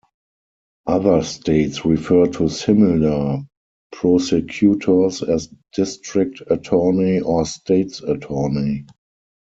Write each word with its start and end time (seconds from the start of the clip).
Other 0.87 1.21
states 1.21 1.85
refer 1.85 2.25
to 2.25 2.49
similar 2.49 3.37
prosecutors 3.91 5.21
as 5.21 5.53
district 5.75 6.41
attorney 6.49 7.19
or 7.19 7.45
state's 7.45 8.01
attorney. 8.01 8.87